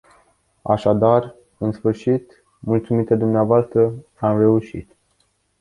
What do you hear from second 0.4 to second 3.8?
Așadar, în sfârșit, mulțumită dvs.,